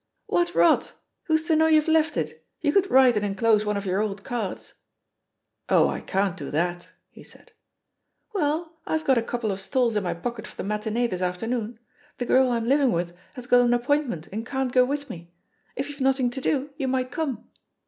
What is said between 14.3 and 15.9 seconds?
and can't go with me. If